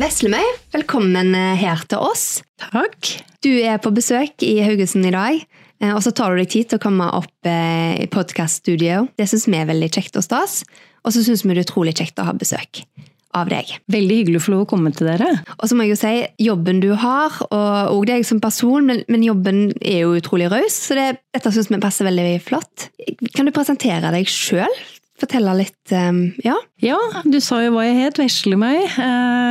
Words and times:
Veslemøy, 0.00 0.46
velkommen 0.72 1.34
eh, 1.36 1.58
her 1.60 1.82
til 1.90 2.00
oss. 2.00 2.40
Takk. 2.70 3.10
Du 3.44 3.50
er 3.52 3.76
på 3.82 3.90
besøk 3.92 4.40
i 4.46 4.54
Haugesund 4.64 5.04
i 5.04 5.12
dag. 5.12 5.42
eh, 5.82 5.92
Og 5.92 6.00
så 6.06 6.12
tar 6.16 6.32
du 6.32 6.40
deg 6.40 6.48
tid 6.48 6.70
til 6.70 6.80
å 6.80 6.84
komme 6.86 7.08
opp 7.18 7.48
eh, 7.48 7.98
i 8.00 8.06
podkaststudio. 8.08 9.10
Det 9.20 9.26
syns 9.28 9.44
vi 9.50 9.58
er 9.60 9.68
veldig 9.68 9.90
kjekt 9.92 10.16
og 10.16 10.24
stas. 10.24 10.62
Og 11.04 11.12
så 11.12 11.24
syns 11.26 11.44
vi 11.44 11.52
det 11.52 11.66
er 11.66 11.68
utrolig 11.68 11.92
kjekt 11.98 12.20
å 12.22 12.24
ha 12.30 12.32
besøk 12.32 12.80
av 13.36 13.50
deg. 13.52 13.74
Veldig 13.92 14.16
hyggelig 14.22 14.40
å 14.40 14.44
få 14.46 14.54
lov 14.54 14.62
å 14.64 14.70
komme 14.72 14.90
til 14.96 15.10
dere. 15.10 15.28
Og 15.58 15.68
så 15.68 15.76
må 15.76 15.84
jeg 15.84 15.92
jo 15.92 15.98
si, 16.00 16.14
jobben 16.46 16.80
du 16.80 16.94
har, 16.98 17.36
og, 17.50 17.92
og 17.92 18.06
deg 18.08 18.24
som 18.26 18.40
person, 18.40 18.88
men, 18.88 19.04
men 19.12 19.26
jobben 19.26 19.66
er 19.84 20.06
jo 20.06 20.16
utrolig 20.16 20.48
raus, 20.50 20.80
så 20.88 20.96
det, 20.96 21.10
dette 21.36 21.52
syns 21.54 21.68
vi 21.70 21.78
passer 21.82 22.08
veldig 22.08 22.40
flott. 22.48 22.88
Kan 23.36 23.46
du 23.46 23.52
presentere 23.54 24.10
deg 24.16 24.32
sjøl? 24.32 24.80
Fortelle 25.20 25.52
litt 25.58 25.92
eh, 25.92 26.10
Ja? 26.46 26.56
Ja, 26.80 26.96
du 27.28 27.36
sa 27.44 27.58
jo 27.60 27.74
hva 27.74 27.82
jeg 27.84 27.98
het, 28.00 28.16
vesle 28.22 28.56
meg. 28.56 28.86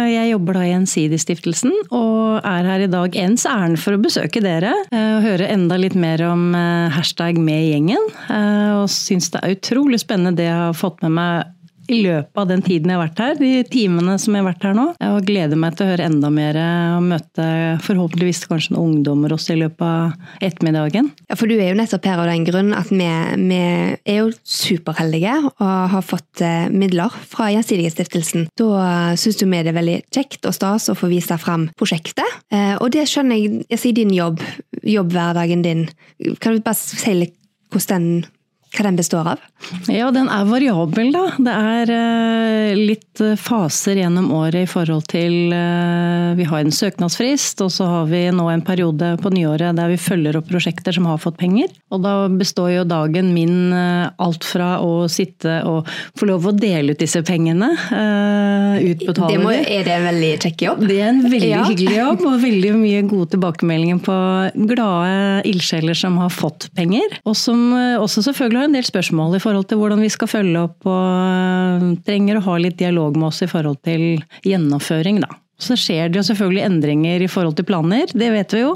Jeg 0.10 0.32
jobber 0.32 0.58
da 0.58 0.64
i 0.66 0.72
Gjensidigestiftelsen 0.72 1.76
og 1.94 2.40
er 2.42 2.66
her 2.66 2.82
i 2.82 2.90
dag 2.90 3.14
ens 3.22 3.46
ærend 3.46 3.78
for 3.82 3.94
å 3.94 4.02
besøke 4.02 4.42
dere 4.42 4.72
eh, 4.90 5.12
og 5.20 5.28
høre 5.28 5.50
enda 5.54 5.78
litt 5.78 5.94
mer 6.00 6.24
om 6.26 6.50
eh, 6.58 6.90
hashtag 6.96 7.38
med 7.38 7.68
gjengen. 7.70 8.10
Eh, 8.34 8.74
Og 8.80 8.90
syns 8.94 9.30
det 9.34 9.44
er 9.44 9.56
utrolig 9.60 10.02
spennende 10.02 10.38
det 10.40 10.50
jeg 10.50 10.58
har 10.58 10.78
fått 10.78 11.04
med 11.06 11.14
meg 11.20 11.56
i 11.90 12.02
løpet 12.06 12.38
av 12.40 12.48
den 12.50 12.62
tiden 12.66 12.92
jeg 12.92 13.00
har 13.00 13.06
vært 13.08 13.22
her, 13.24 13.36
de 13.40 13.64
timene 13.70 14.18
som 14.22 14.36
jeg 14.36 14.44
har 14.44 14.50
vært 14.52 14.66
her 14.70 14.76
nå. 14.78 14.86
Og 15.10 15.26
gleder 15.28 15.60
meg 15.60 15.76
til 15.76 15.88
å 15.88 15.90
høre 15.92 16.06
enda 16.10 16.30
mer 16.34 16.60
og 16.62 17.08
møte 17.10 17.48
forhåpentligvis 17.86 18.44
kanskje 18.50 18.76
noen 18.76 19.00
ungdommer 19.00 19.34
også 19.36 19.56
i 19.56 19.60
løpet 19.64 19.84
av 19.86 20.46
ettermiddagen. 20.46 21.10
Ja, 21.30 21.38
for 21.40 21.50
du 21.50 21.56
er 21.58 21.72
jo 21.72 21.80
nettopp 21.80 22.06
her 22.10 22.22
av 22.24 22.30
den 22.30 22.46
grunn 22.48 22.72
at 22.78 22.92
vi, 22.94 23.10
vi 23.50 23.60
er 23.60 24.20
jo 24.22 24.30
superheldige 24.46 25.36
og 25.50 25.66
har 25.94 26.06
fått 26.06 26.44
eh, 26.46 26.70
midler 26.74 27.14
fra 27.32 27.50
Gjensidigestiftelsen. 27.54 28.48
Da 28.60 29.16
syns 29.20 29.40
du 29.42 29.46
vi 29.50 29.62
det 29.66 29.74
er 29.74 29.80
veldig 29.80 30.00
kjekt 30.14 30.46
og 30.50 30.56
stas 30.56 30.90
å 30.92 30.98
få 30.98 31.10
vise 31.12 31.38
fram 31.42 31.68
prosjektet. 31.80 32.26
Eh, 32.54 32.76
Og 32.80 32.92
det 32.94 33.08
skjønner 33.10 33.40
jeg, 33.40 33.64
jeg 33.70 33.82
sier 33.82 33.98
din 33.98 34.14
jobb, 34.16 34.42
jobbhverdagen 34.84 35.64
din. 35.66 35.88
Kan 36.40 36.58
du 36.58 36.64
bare 36.66 36.78
si 36.80 37.16
litt 37.18 37.36
hvordan 37.74 38.06
den, 38.06 38.26
hva 38.70 38.84
den 38.86 38.96
består 39.00 39.28
av? 39.34 39.40
Ja, 39.90 40.12
den 40.14 40.30
er 40.30 40.46
variabel, 40.46 41.10
da. 41.14 41.24
Det 41.42 41.54
er 41.54 41.92
eh, 41.96 42.78
litt 42.78 43.22
eh, 43.24 43.38
faser 43.40 43.98
gjennom 43.98 44.30
året 44.36 44.68
i 44.68 44.70
forhold 44.70 45.08
til 45.10 45.54
eh, 45.56 46.09
Vi 46.38 46.46
har 46.50 46.60
en 46.64 46.72
søknadsfrist, 46.74 47.62
og 47.66 47.72
så 47.74 47.86
har 47.90 48.06
vi 48.12 48.22
nå 48.36 48.46
en 48.52 48.62
periode 48.66 49.14
på 49.22 49.32
nyåret 49.34 49.76
der 49.78 49.90
vi 49.92 49.98
følger 50.02 50.38
opp 50.40 50.50
prosjekter 50.50 50.96
som 50.96 51.06
har 51.10 51.18
fått 51.22 51.38
penger. 51.40 51.72
Og 51.94 52.04
da 52.04 52.14
består 52.30 52.72
jo 52.74 52.84
dagen 52.88 53.32
min 53.34 53.72
eh, 53.74 54.10
alt 54.22 54.46
fra 54.48 54.78
å 54.84 55.08
sitte 55.12 55.60
og 55.68 55.88
få 56.20 56.28
lov 56.30 56.48
å 56.50 56.54
dele 56.56 56.94
ut 56.94 57.02
disse 57.02 57.22
pengene, 57.26 57.72
eh, 57.96 58.86
utbetale 58.92 59.32
Det 59.34 59.42
må, 59.44 59.54
er 59.56 59.84
det 59.88 59.96
en 59.96 60.08
veldig 60.10 60.32
kjekk 60.46 60.66
jobb? 60.68 60.86
Det 60.90 61.00
er 61.02 61.10
en 61.14 61.24
veldig 61.26 61.50
Ja. 61.50 61.64
hyggelig 61.70 61.98
jobb, 61.98 62.26
og 62.30 62.40
veldig 62.44 62.74
mye 62.78 63.02
gode 63.10 63.30
tilbakemeldinger 63.36 64.00
på 64.06 64.18
glade 64.70 65.42
ildsjeler 65.50 65.98
som 65.98 66.18
har 66.22 66.30
fått 66.34 66.70
penger. 66.78 67.20
Og 67.26 67.36
som 67.40 67.74
eh, 67.74 67.98
også 68.00 68.24
selvfølgelig 68.30 68.64
har 68.64 68.70
en 68.72 68.78
del 68.80 68.88
spørsmål 68.88 69.36
i 69.38 69.44
forhold 69.44 69.68
til 69.70 69.78
hvordan 69.82 70.02
vi 70.06 70.10
skal 70.14 70.28
følge 70.32 70.64
opp, 70.70 70.80
og 70.86 71.04
eh, 71.26 71.90
trenger 72.08 72.40
å 72.40 72.46
ha 72.50 72.58
litt 72.62 72.78
dialog 72.80 73.18
med 73.18 73.32
oss 73.32 73.42
i 73.46 73.50
forhold 73.52 73.82
til 73.88 74.24
gjennomføring, 74.46 75.22
da. 75.24 75.30
Så 75.60 75.76
skjer 75.80 76.10
det 76.10 76.22
jo 76.22 76.26
selvfølgelig 76.30 76.64
endringer 76.66 77.24
i 77.24 77.30
forhold 77.32 77.58
til 77.60 77.68
planer, 77.68 78.12
det 78.16 78.30
vet 78.32 78.56
vi 78.56 78.62
jo. 78.64 78.74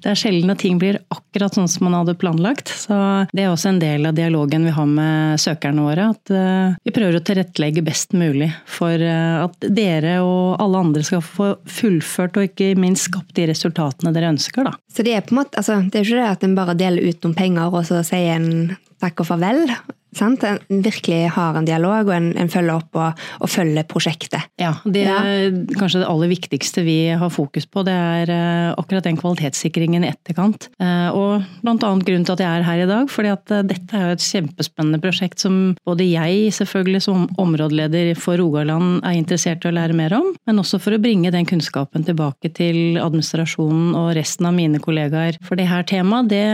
Det 0.00 0.12
er 0.12 0.18
sjelden 0.18 0.52
at 0.54 0.60
ting 0.62 0.78
blir 0.80 0.98
akkurat 1.12 1.56
sånn 1.56 1.68
som 1.70 1.86
man 1.86 1.98
hadde 1.98 2.16
planlagt. 2.20 2.72
Så 2.72 2.96
det 3.32 3.44
er 3.44 3.52
også 3.52 3.74
en 3.74 3.80
del 3.82 4.08
av 4.08 4.16
dialogen 4.16 4.64
vi 4.64 4.74
har 4.74 4.88
med 4.88 5.40
søkerne 5.42 5.84
våre. 5.84 6.08
At 6.14 6.32
eh, 6.32 6.76
vi 6.84 6.94
prøver 6.96 7.18
å 7.18 7.24
tilrettelegge 7.24 7.84
best 7.84 8.16
mulig 8.16 8.50
for 8.68 8.96
eh, 8.96 9.42
at 9.44 9.68
dere 9.68 10.16
og 10.24 10.62
alle 10.64 10.84
andre 10.86 11.04
skal 11.06 11.24
få 11.24 11.50
fullført 11.68 12.40
og 12.40 12.48
ikke 12.48 12.72
minst 12.80 13.10
skapt 13.10 13.34
de 13.36 13.48
resultatene 13.50 14.14
dere 14.14 14.32
ønsker, 14.32 14.64
da. 14.64 14.74
Så 14.92 15.04
det 15.04 15.16
er 15.16 15.26
på 15.26 15.34
en 15.34 15.42
måte, 15.42 15.60
altså, 15.60 15.80
det 15.84 16.00
er 16.00 16.08
ikke 16.08 16.22
det 16.22 16.30
at 16.30 16.46
en 16.46 16.56
bare 16.56 16.78
deler 16.78 17.04
ut 17.04 17.26
noen 17.26 17.36
penger 17.36 17.74
og 17.74 17.84
så 17.88 18.00
sier 18.06 18.38
en 18.38 18.74
takk 19.02 19.20
og 19.20 19.28
farvel. 19.28 19.66
Sant? 20.14 20.44
En 20.46 20.82
virkelig 20.84 21.30
har 21.34 21.56
en 21.58 21.66
dialog, 21.66 22.08
og 22.08 22.14
en, 22.16 22.30
en 22.38 22.50
følger 22.52 22.76
opp 22.78 22.98
og, 23.00 23.24
og 23.40 23.50
følger 23.50 23.86
prosjektet. 23.90 24.48
Ja, 24.60 24.74
det 24.84 25.04
er 25.10 25.54
kanskje 25.78 26.02
det 26.02 26.08
aller 26.10 26.30
viktigste 26.30 26.84
vi 26.86 26.98
har 27.18 27.32
fokus 27.34 27.66
på. 27.66 27.82
Det 27.86 27.94
er 27.94 28.30
eh, 28.32 28.72
akkurat 28.78 29.06
den 29.06 29.18
kvalitetssikringen 29.20 30.06
i 30.06 30.12
etterkant. 30.12 30.68
Eh, 30.78 31.08
Og 31.14 31.44
blant 31.64 31.84
annet 31.86 32.06
grunnen 32.06 32.26
til 32.26 32.36
at 32.36 32.42
jeg 32.44 32.60
er 32.60 32.66
her 32.66 32.84
i 32.84 32.88
dag, 32.90 33.10
fordi 33.10 33.32
at 33.34 33.54
eh, 33.54 33.64
dette 33.66 33.96
er 33.98 34.06
jo 34.08 34.16
et 34.16 34.24
kjempespennende 34.24 35.00
prosjekt 35.02 35.42
som 35.42 35.58
både 35.86 36.06
jeg 36.06 36.52
selvfølgelig 36.56 37.02
som 37.04 37.26
områdeleder 37.40 38.12
for 38.20 38.38
Rogaland 38.40 39.00
er 39.04 39.18
interessert 39.18 39.64
i 39.64 39.70
å 39.70 39.74
lære 39.74 39.96
mer 39.98 40.14
om, 40.16 40.30
men 40.46 40.60
også 40.62 40.80
for 40.82 40.96
å 40.96 41.02
bringe 41.02 41.32
den 41.34 41.48
kunnskapen 41.48 42.06
tilbake 42.06 42.52
til 42.54 43.00
administrasjonen 43.02 43.94
og 43.98 44.12
resten 44.18 44.48
av 44.48 44.54
mine 44.56 44.80
kollegaer. 44.82 45.38
For 45.44 45.58
det 45.58 45.68
her 45.70 45.86
temaet, 45.88 46.30
det 46.32 46.44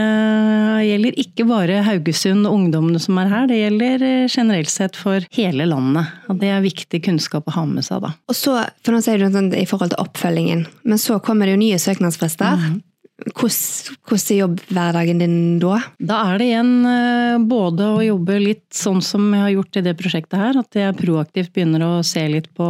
gjelder 0.87 1.21
ikke 1.25 1.47
bare 1.49 1.83
Haugesund 1.87 2.49
og 2.49 2.57
ungdommene 2.57 3.01
som 3.03 3.19
er 3.21 3.31
her, 3.33 3.50
det 3.51 3.61
gjelder 3.61 4.05
eh, 4.07 4.29
generelt 4.31 4.71
sett 4.73 4.99
for 4.99 5.27
hele 5.35 5.67
landet. 5.69 6.13
Og 6.31 6.39
det 6.41 6.53
er 6.55 6.65
viktig 6.65 7.03
kunnskap 7.07 7.49
å 7.51 7.57
ha 7.59 7.65
med 7.69 7.87
seg, 7.87 8.05
da. 8.05 8.15
Og 8.31 8.39
så, 8.39 8.57
for 8.85 8.95
nå 8.95 9.03
sier 9.05 9.21
du 9.21 9.29
sånn 9.35 9.51
i 9.57 9.67
forhold 9.69 9.95
til 9.95 10.05
oppfølgingen, 10.05 10.67
men 10.87 11.03
så 11.03 11.19
kommer 11.25 11.49
det 11.49 11.57
jo 11.57 11.65
nye 11.65 11.81
søknadsfrister. 11.83 12.57
Hvordan, 12.57 12.79
hvordan 13.21 14.35
er 14.35 14.41
jobbhverdagen 14.41 15.21
din 15.23 15.37
da? 15.63 15.79
Da 15.99 16.21
er 16.31 16.41
det 16.41 16.49
igjen 16.51 16.73
eh, 16.89 17.37
både 17.51 17.89
å 17.95 18.01
jobbe 18.05 18.39
litt 18.41 18.67
sånn 18.75 19.03
som 19.05 19.29
jeg 19.35 19.45
har 19.45 19.55
gjort 19.55 19.81
i 19.81 19.85
det 19.87 19.97
prosjektet 19.99 20.41
her, 20.41 20.61
at 20.61 20.79
jeg 20.79 20.97
proaktivt 20.99 21.53
begynner 21.55 21.85
å 21.87 21.93
se 22.07 22.25
litt 22.31 22.51
på 22.57 22.69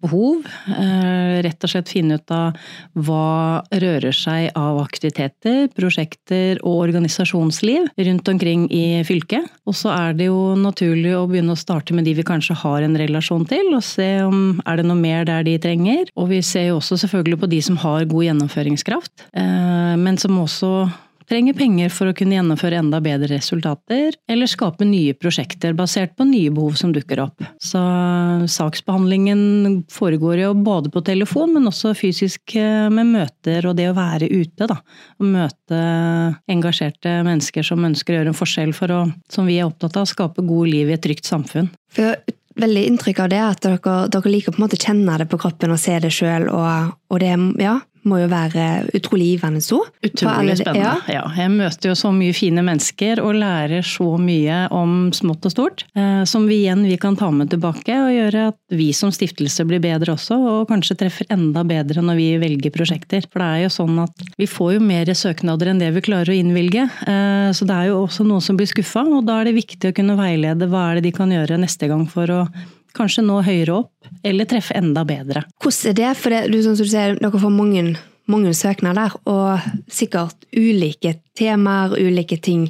behov. 0.00 0.46
eh, 0.68 1.40
Rett 1.44 1.64
og 1.64 1.72
slett 1.72 1.92
finne 1.92 2.18
ut 2.18 2.32
av 2.34 2.56
hva 2.96 3.62
rører 3.70 4.14
seg 4.16 4.50
av 4.58 4.80
aktiviteter, 4.82 5.68
prosjekter 5.76 6.60
og 6.64 6.82
organisasjonsliv 6.86 7.88
rundt 7.96 8.28
omkring 8.32 8.66
i 8.72 9.02
fylket. 9.06 9.48
Og 9.68 9.76
så 9.76 9.92
er 9.94 10.16
det 10.18 10.30
jo 10.30 10.54
naturlig 10.58 11.14
å 11.16 11.26
begynne 11.30 11.54
å 11.54 11.60
starte 11.60 11.96
med 11.96 12.08
de 12.08 12.16
vi 12.18 12.26
kanskje 12.26 12.58
har 12.62 12.84
en 12.84 12.96
relasjon 12.98 13.46
til, 13.48 13.72
og 13.76 13.84
se 13.86 14.08
om 14.24 14.60
er 14.66 14.80
det 14.80 14.88
noe 14.88 14.98
mer 14.98 15.26
der 15.28 15.44
de 15.46 15.56
trenger. 15.62 16.08
Og 16.16 16.30
vi 16.32 16.40
ser 16.44 16.70
jo 16.70 16.80
også 16.80 16.98
selvfølgelig 17.04 17.40
på 17.40 17.50
de 17.52 17.60
som 17.64 17.78
har 17.84 18.08
god 18.10 18.26
gjennomføringskraft, 18.28 19.28
eh, 19.36 19.59
men 20.00 20.18
som 20.20 20.38
også 20.40 20.88
trenger 21.30 21.54
penger 21.54 21.92
for 21.94 22.10
å 22.10 22.14
kunne 22.16 22.34
gjennomføre 22.34 22.80
enda 22.80 22.98
bedre 23.02 23.30
resultater, 23.36 24.16
eller 24.30 24.50
skape 24.50 24.86
nye 24.88 25.14
prosjekter 25.14 25.76
basert 25.78 26.16
på 26.18 26.26
nye 26.26 26.50
behov 26.54 26.74
som 26.80 26.94
dukker 26.94 27.22
opp. 27.22 27.44
Så 27.62 27.80
saksbehandlingen 28.50 29.84
foregår 29.92 30.42
jo 30.44 30.50
både 30.58 30.90
på 30.92 31.04
telefon, 31.06 31.54
men 31.54 31.70
også 31.70 31.94
fysisk 31.98 32.56
eh, 32.58 32.88
med 32.92 33.12
møter 33.12 33.68
og 33.70 33.78
det 33.78 33.90
å 33.90 33.96
være 33.96 34.30
ute, 34.30 34.66
da. 34.66 34.80
Og 35.20 35.30
møte 35.36 35.80
engasjerte 36.50 37.20
mennesker 37.26 37.66
som 37.66 37.86
ønsker 37.86 38.16
å 38.16 38.20
gjøre 38.20 38.34
en 38.34 38.40
forskjell 38.40 38.74
for 38.76 38.96
å, 38.96 39.00
som 39.30 39.48
vi 39.48 39.60
er 39.60 39.70
opptatt 39.70 40.00
av, 40.00 40.10
skape 40.10 40.44
gode 40.46 40.72
liv 40.72 40.90
i 40.90 40.98
et 40.98 41.04
trygt 41.04 41.30
samfunn. 41.30 41.70
For 41.94 42.18
veldig 42.60 42.82
inntrykk 42.90 43.22
av 43.22 43.30
det, 43.30 43.40
at 43.44 43.62
dere, 43.64 43.96
dere 44.12 44.32
liker 44.32 44.54
på 44.54 44.60
en 44.60 44.66
måte 44.66 44.80
kjenne 44.80 45.18
det 45.20 45.28
på 45.30 45.38
kroppen 45.40 45.72
og 45.74 45.80
se 45.80 45.96
det 46.02 46.10
sjøl, 46.14 46.48
og, 46.50 46.92
og 47.10 47.22
det 47.22 47.32
ja, 47.62 47.78
må 48.08 48.20
jo 48.22 48.28
være 48.30 48.66
utrolig 48.96 49.34
givende 49.34 49.60
så. 49.64 49.80
Utrolig 50.06 50.56
spennende. 50.60 50.94
Ja. 51.10 51.20
Ja. 51.20 51.24
jeg 51.36 51.52
møter 51.52 51.90
jo 51.90 51.96
så 51.98 52.12
mye 52.14 52.34
fine 52.36 52.64
mennesker 52.64 53.20
og 53.22 53.36
lærer 53.38 53.84
så 53.86 54.14
mye 54.20 54.62
om 54.74 55.10
smått 55.16 55.48
og 55.48 55.54
stort. 55.54 55.84
Eh, 55.98 56.22
som 56.28 56.46
vi 56.48 56.62
igjen 56.64 56.86
vi 56.88 56.96
kan 57.00 57.18
ta 57.18 57.30
med 57.34 57.52
tilbake 57.52 57.96
og 58.00 58.12
gjøre 58.14 58.46
at 58.52 58.58
vi 58.76 58.90
som 58.96 59.12
stiftelse 59.14 59.66
blir 59.68 59.82
bedre 59.84 60.14
også. 60.16 60.38
Og 60.38 60.70
kanskje 60.70 60.98
treffer 61.02 61.28
enda 61.32 61.64
bedre 61.66 62.04
når 62.04 62.20
vi 62.20 62.28
velger 62.42 62.74
prosjekter. 62.74 63.26
For 63.28 63.42
det 63.42 63.50
er 63.50 63.64
jo 63.66 63.74
sånn 63.76 64.02
at 64.06 64.26
vi 64.40 64.48
får 64.50 64.76
jo 64.78 64.84
mer 64.90 65.14
søknader 65.16 65.72
enn 65.72 65.82
det 65.82 65.92
vi 65.96 66.04
klarer 66.08 66.32
å 66.32 66.40
innvilge. 66.40 66.88
Eh, 67.04 67.50
så 67.56 67.68
det 67.68 67.76
er 67.76 67.92
jo 67.92 68.02
også 68.06 68.26
noen 68.26 68.44
som 68.44 68.58
blir 68.58 68.70
skuffa, 68.70 69.04
og 69.04 69.26
da 69.28 69.40
er 69.40 69.50
det 69.50 69.58
viktig 69.60 69.92
å 69.92 69.96
kunne 69.96 70.18
veilede 70.18 70.68
hva 70.70 70.90
er 70.90 70.98
det 70.98 71.08
de 71.10 71.16
kan 71.16 71.32
gjøre 71.32 71.60
neste 71.60 71.90
gang 71.90 72.06
for 72.10 72.30
å 72.32 72.44
kanskje 72.96 73.24
nå 73.26 73.40
høyere 73.46 73.80
opp, 73.82 73.92
eller 74.26 74.48
treffe 74.48 74.76
enda 74.78 75.04
bedre. 75.08 75.44
Hvordan 75.62 75.90
er 75.92 75.98
det? 76.00 76.12
For 76.20 76.34
det, 76.34 76.46
du, 76.52 76.60
som 76.64 76.78
du 76.78 76.86
sier, 76.86 77.16
dere 77.20 77.42
får 77.42 77.54
mange, 77.54 77.84
mange 78.30 78.52
søknader, 78.56 79.14
og 79.30 79.70
sikkert 79.92 80.46
ulike 80.56 81.16
temaer, 81.38 81.94
ulike 81.96 82.40
ting. 82.42 82.66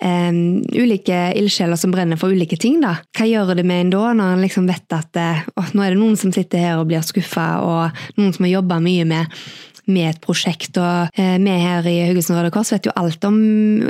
Um, 0.00 0.62
ulike 0.72 1.26
ildsjeler 1.38 1.80
som 1.80 1.92
brenner 1.94 2.20
for 2.20 2.32
ulike 2.32 2.58
ting. 2.60 2.80
da. 2.84 2.96
Hva 3.16 3.28
gjør 3.28 3.54
det 3.58 3.66
med 3.66 3.86
en 3.86 3.94
da, 3.94 4.06
når 4.16 4.34
en 4.36 4.46
liksom 4.46 4.70
vet 4.70 4.96
at 4.96 5.20
eh, 5.20 5.44
nå 5.74 5.84
er 5.84 5.94
det 5.94 6.00
noen 6.00 6.18
som 6.20 6.32
sitter 6.34 6.64
her 6.64 6.80
og 6.80 6.88
blir 6.90 7.04
skuffa, 7.04 7.48
og 7.64 8.18
noen 8.18 8.34
som 8.34 8.48
har 8.48 8.58
jobba 8.58 8.80
mye 8.84 9.06
med 9.08 9.38
med 9.90 10.10
et 10.10 10.20
prosjekt, 10.24 10.78
og 10.80 11.14
eh, 11.18 11.36
vi 11.42 11.56
her 11.64 11.86
i 11.88 11.96
Haugesund 12.08 12.38
Røde 12.38 12.52
Kors 12.54 12.72
vet 12.74 12.88
jo 12.88 12.94
alt 12.98 13.24
om 13.28 13.36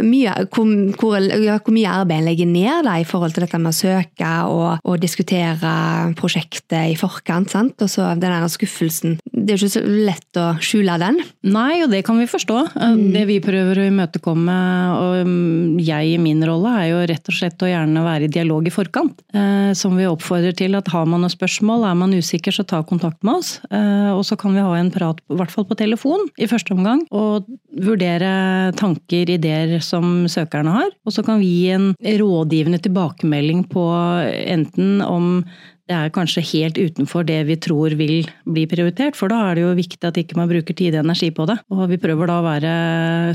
mye, 0.05 0.35
hvor, 0.55 0.70
hvor, 1.00 1.19
ja, 1.20 1.58
hvor 1.58 1.75
mye 1.75 1.93
arbeid 2.00 2.23
en 2.23 2.29
legger 2.29 2.50
ned 2.50 2.88
da, 2.88 2.96
i 3.00 3.06
forhold 3.08 3.35
til 3.35 3.46
dette 3.46 3.61
med 3.61 3.73
å 3.73 3.76
søke 3.76 4.32
og, 4.50 4.85
og 4.85 5.00
diskutere 5.02 5.75
prosjektet 6.19 6.93
i 6.93 6.99
forkant. 6.99 7.52
sant? 7.55 7.81
Og 7.85 7.91
så 7.91 8.11
den 8.19 8.32
der 8.32 8.49
skuffelsen. 8.50 9.19
det 9.32 9.55
er 9.55 9.58
jo 9.58 9.69
ikke 9.69 9.75
så 9.76 9.85
lett 9.85 10.41
å 10.41 10.46
skjule 10.64 10.96
den. 11.00 11.20
Nei, 11.46 11.82
og 11.85 11.91
det 11.93 12.05
kan 12.06 12.19
vi 12.20 12.29
forstå. 12.31 12.58
Mm. 12.75 13.02
Det 13.14 13.25
vi 13.31 13.40
prøver 13.44 13.81
å 13.81 13.88
imøtekomme, 13.90 14.58
og 14.99 15.29
mm, 15.29 15.81
jeg 15.85 16.14
i 16.14 16.20
min 16.23 16.43
rolle, 16.47 16.75
er 16.81 16.90
jo 16.93 17.02
rett 17.11 17.31
og 17.31 17.38
slett 17.38 17.64
å 17.64 17.70
gjerne 17.70 18.05
være 18.05 18.29
i 18.29 18.32
dialog 18.32 18.67
i 18.69 18.75
forkant. 18.75 19.25
Eh, 19.35 19.73
som 19.79 19.97
vi 19.99 20.08
oppfordrer 20.08 20.56
til 20.56 20.76
at 20.79 20.90
har 20.93 21.08
man 21.08 21.25
noen 21.25 21.32
spørsmål, 21.32 21.87
er 21.88 21.99
man 21.99 22.14
usikker, 22.14 22.55
så 22.55 22.67
ta 22.69 22.82
kontakt 22.87 23.23
med 23.26 23.40
oss. 23.40 23.56
Eh, 23.70 24.11
og 24.14 24.25
så 24.26 24.38
kan 24.40 24.55
vi 24.56 24.64
ha 24.64 24.75
en 24.79 24.93
prat, 24.94 25.20
i 25.31 25.38
hvert 25.38 25.52
fall 25.52 25.69
på 25.69 25.79
telefon, 25.84 26.26
i 26.40 26.48
første 26.50 26.75
omgang. 26.75 27.04
Og 27.14 27.46
vurdere 27.84 28.72
tanker, 28.81 29.31
ideer 29.36 29.76
som 29.84 30.25
søkerne 30.31 30.75
har. 30.75 30.90
Og 31.04 31.14
så 31.14 31.25
kan 31.26 31.40
vi 31.42 31.52
gi 31.52 31.70
en 31.76 31.92
rådgivende 32.02 32.81
tilbakemelding 32.84 33.66
på 33.70 33.86
enten 34.56 34.98
om 35.04 35.44
det 35.90 35.96
er 35.96 36.12
kanskje 36.14 36.44
helt 36.48 36.78
utenfor 36.81 37.26
det 37.28 37.42
vi 37.48 37.56
tror 37.60 37.92
vil 37.98 38.25
bli 38.48 38.64
prioritert, 38.70 39.19
for 39.19 39.28
da 39.32 39.42
er 39.50 39.58
det 39.58 39.64
jo 39.66 39.75
viktig 39.76 40.08
at 40.08 40.20
ikke 40.20 40.38
man 40.38 40.48
bruker 40.48 40.76
tid 40.76 40.96
og 40.96 41.04
energi 41.04 41.28
på 41.34 41.44
det. 41.50 41.58
Og 41.75 41.84
vi 41.90 41.98
prøver 42.00 42.31
da 42.31 42.38
å 42.40 42.46
være 42.46 42.72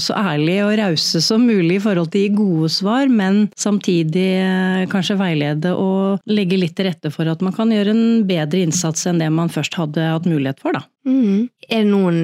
så 0.02 0.18
ærlige 0.18 0.66
og 0.66 0.74
rause 0.82 1.22
som 1.22 1.46
mulig 1.46 1.78
i 1.78 1.84
forhold 1.84 2.10
til 2.14 2.24
å 2.24 2.26
gi 2.26 2.34
gode 2.40 2.72
svar, 2.74 3.06
men 3.14 3.44
samtidig 3.60 4.28
eh, 4.42 4.88
kanskje 4.90 5.20
veilede 5.20 5.76
og 5.78 6.26
legge 6.30 6.58
litt 6.58 6.74
til 6.78 6.90
rette 6.90 7.14
for 7.14 7.30
at 7.30 7.46
man 7.46 7.54
kan 7.54 7.70
gjøre 7.74 7.94
en 7.94 8.06
bedre 8.30 8.66
innsats 8.66 9.06
enn 9.10 9.22
det 9.22 9.30
man 9.34 9.54
først 9.54 9.78
hadde 9.78 10.10
hatt 10.16 10.30
mulighet 10.30 10.62
for, 10.64 10.74
da. 10.74 10.86
Mm. 11.06 11.50
Er 11.70 11.84
det 11.84 11.92
noen 11.92 12.24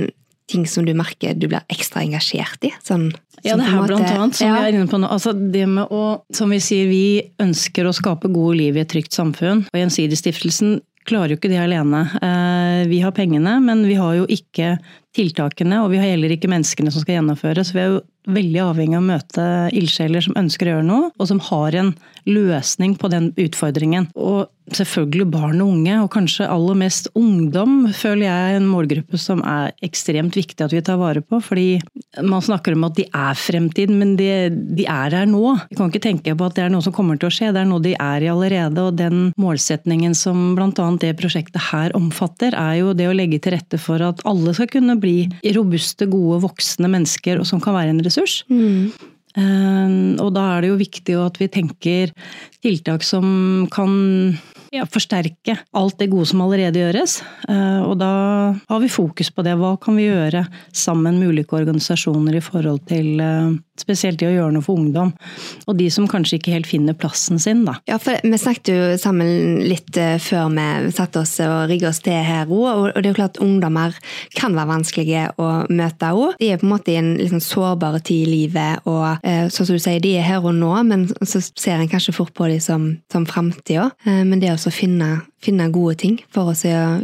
ting 0.51 0.65
som 0.69 0.85
du 0.85 0.93
merker 0.97 1.33
du 1.37 1.47
blir 1.49 1.63
ekstra 1.73 2.03
engasjert 2.05 2.67
i? 2.67 2.71
Sånn, 2.85 3.09
ja, 3.45 3.57
det 3.57 3.67
her 3.69 3.85
blant 3.85 4.09
annet, 4.09 4.37
som 4.37 4.49
ja. 4.49 4.57
vi 4.57 4.69
er 4.71 4.79
inne 4.79 4.89
på 4.89 4.99
nå. 5.01 5.09
Altså 5.11 5.33
det 5.35 5.65
med 5.69 5.93
å, 5.93 6.03
som 6.35 6.51
vi 6.53 6.61
sier, 6.63 6.89
vi 6.89 7.05
ønsker 7.41 7.87
å 7.87 7.93
skape 7.95 8.31
gode 8.33 8.59
liv 8.61 8.77
i 8.77 8.83
et 8.83 8.91
trygt 8.91 9.15
samfunn. 9.15 9.65
Og 9.71 9.79
Gjensidigestiftelsen 9.81 10.79
klarer 11.05 11.35
jo 11.35 11.39
ikke 11.39 11.51
det 11.51 11.61
alene. 11.61 12.05
Eh, 12.17 12.81
vi 12.89 13.01
har 13.03 13.13
pengene, 13.15 13.59
men 13.61 13.85
vi 13.85 13.97
har 13.99 14.15
jo 14.17 14.25
ikke 14.31 14.75
tiltakene, 15.15 15.83
og 15.83 15.93
vi 15.93 16.01
har 16.01 16.09
heller 16.15 16.33
ikke 16.33 16.49
menneskene 16.51 16.93
som 16.93 17.05
skal 17.05 17.19
gjennomføre. 17.19 17.65
Så 17.65 17.77
vi 17.77 17.83
er 17.83 17.93
jo 17.93 18.03
veldig 18.27 18.61
avhengig 18.65 18.97
av 18.97 19.03
å 19.03 19.09
møte 19.11 19.47
ildsjeler 19.75 20.25
som 20.25 20.37
ønsker 20.39 20.69
å 20.69 20.75
gjøre 20.75 20.89
noe, 20.89 21.13
og 21.19 21.29
som 21.29 21.41
har 21.51 21.77
en 21.79 21.95
løsning 22.25 22.95
på 22.97 23.09
den 23.13 23.31
utfordringen. 23.37 24.09
Og 24.17 24.47
selvfølgelig 24.73 25.27
barn 25.29 25.61
og 25.61 25.69
unge, 25.75 25.95
og 26.01 26.09
kanskje 26.15 26.47
aller 26.49 26.77
mest 26.79 27.09
ungdom, 27.17 27.91
føler 27.93 28.25
jeg 28.25 28.45
er 28.49 28.57
en 28.57 28.69
målgruppe 28.69 29.19
som 29.21 29.43
er 29.45 29.75
ekstremt 29.85 30.37
viktig 30.37 30.65
at 30.65 30.73
vi 30.73 30.81
tar 30.85 30.97
vare 30.97 31.21
på. 31.21 31.37
Fordi 31.43 31.77
man 32.25 32.41
snakker 32.41 32.73
om 32.73 32.87
at 32.87 32.97
de 32.97 33.05
er 33.05 33.37
fremtiden, 33.37 33.99
men 34.01 34.15
de, 34.17 34.29
de 34.49 34.87
er 34.89 35.13
her 35.19 35.29
nå. 35.29 35.43
Vi 35.69 35.77
kan 35.77 35.93
ikke 35.93 36.01
tenke 36.07 36.33
på 36.33 36.49
at 36.49 36.57
det 36.57 36.65
er 36.65 36.73
noe 36.73 36.85
som 36.85 36.95
kommer 36.95 37.19
til 37.21 37.29
å 37.29 37.35
skje, 37.35 37.51
det 37.53 37.61
er 37.61 37.69
noe 37.69 37.83
de 37.83 37.93
er 37.93 38.25
i 38.25 38.31
allerede. 38.31 38.87
Og 38.87 38.97
den 38.97 39.29
målsetningen 39.41 40.17
som 40.17 40.55
bl.a. 40.57 40.89
det 41.01 41.13
prosjektet 41.21 41.69
her 41.69 41.93
omfatter, 41.97 42.57
er 42.57 42.81
jo 42.81 42.95
det 42.97 43.09
å 43.11 43.15
legge 43.15 43.41
til 43.43 43.53
rette 43.57 43.79
for 43.81 44.01
at 44.01 44.25
alle 44.25 44.55
skal 44.57 44.71
kunne 44.71 44.97
bli 44.97 45.27
robuste, 45.55 46.09
gode, 46.09 46.41
voksne 46.47 46.89
mennesker, 46.89 47.37
og 47.41 47.49
som 47.49 47.61
kan 47.61 47.77
være 47.77 47.93
en 47.93 48.01
ressurs. 48.01 48.14
Mm. 48.49 48.93
Um, 49.35 50.15
og 50.23 50.29
da 50.37 50.45
er 50.53 50.63
det 50.63 50.69
jo 50.69 50.79
viktig 50.79 51.15
at 51.19 51.39
vi 51.41 51.49
tenker 51.51 52.13
tiltak 52.65 53.05
som 53.05 53.25
kan 53.73 53.95
ja, 54.75 54.85
forsterke 54.91 55.57
alt 55.71 55.99
det 55.99 56.09
gode 56.11 56.27
som 56.29 56.41
allerede 56.43 56.81
gjøres. 56.81 57.19
Uh, 57.47 57.85
og 57.85 57.97
da 58.01 58.11
har 58.69 58.81
vi 58.83 58.91
fokus 58.91 59.31
på 59.33 59.45
det. 59.45 59.55
Hva 59.59 59.75
kan 59.81 59.97
vi 59.97 60.07
gjøre 60.09 60.45
sammen 60.75 61.19
med 61.19 61.33
ulike 61.33 61.57
organisasjoner 61.57 62.39
i 62.39 62.43
forhold 62.43 62.85
til 62.89 63.21
uh, 63.21 63.55
Spesielt 63.75 64.21
det 64.21 64.29
å 64.29 64.31
gjøre 64.31 64.53
noe 64.55 64.63
for 64.63 64.79
ungdom. 64.79 65.09
Og 65.67 65.75
de 65.75 65.89
som 65.91 66.05
kanskje 66.07 66.37
ikke 66.37 66.53
helt 66.53 66.67
finner 66.69 66.95
plassen 66.95 67.41
sin, 67.43 67.65
da. 67.67 67.73
Ja, 67.89 67.97
for 67.99 68.15
vi 68.23 68.37
snakket 68.39 68.69
jo 68.71 68.85
sammen 68.95 69.57
litt 69.67 69.99
uh, 69.99 70.15
før 70.23 70.47
vi 70.53 70.93
satte 70.95 71.19
oss 71.19 71.33
og 71.43 71.65
rigget 71.67 71.89
oss 71.89 71.99
til 72.05 72.15
her 72.15 72.47
òg, 72.47 72.69
og 72.71 72.95
det 72.95 73.09
er 73.09 73.11
jo 73.11 73.17
klart 73.17 73.35
at 73.35 73.43
ungdommer 73.43 73.97
kan 74.37 74.55
være 74.55 74.69
vanskelige 74.69 75.25
å 75.43 75.49
møte 75.67 76.13
òg. 76.15 76.37
De 76.39 76.53
er 76.53 76.61
på 76.61 76.69
en 76.69 76.71
måte 76.71 76.93
i 76.93 76.97
en 77.01 77.11
liksom 77.19 77.43
sårbar 77.43 77.99
tid 77.99 78.23
i 78.23 78.31
livet, 78.31 78.87
og 78.87 79.19
sånn 79.51 79.67
som 79.67 79.75
du 79.75 79.83
sier, 79.83 79.99
de 79.99 80.15
er 80.21 80.23
her 80.23 80.47
og 80.47 80.55
nå, 80.55 80.71
men 80.87 81.05
så 81.19 81.43
ser 81.43 81.75
en 81.75 81.91
kanskje 81.91 82.15
fort 82.15 82.31
på 82.37 82.47
dem 82.55 82.63
som, 82.63 82.89
som 83.11 83.27
framtida. 83.29 83.91
Men 84.05 84.39
det 84.41 84.53
å 84.55 84.73
finne 84.73 85.19
finne 85.45 85.69
gode 85.73 85.97
ting 86.01 86.19
for 86.33 86.51
å 86.51 86.55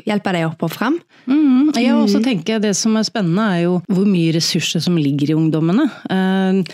hjelpe 0.06 0.36
deg 0.36 0.48
opp 0.50 0.66
og 0.68 0.74
frem. 0.74 1.00
Mm, 1.30 1.72
jeg 1.76 1.94
også 1.94 2.20
mm. 2.20 2.24
tenker 2.26 2.62
Det 2.64 2.72
som 2.78 2.96
er 2.98 3.06
spennende, 3.06 3.44
er 3.54 3.64
jo 3.66 3.76
hvor 3.92 4.08
mye 4.10 4.34
ressurser 4.36 4.82
som 4.84 4.98
ligger 4.98 5.32
i 5.32 5.38
ungdommene. 5.38 5.86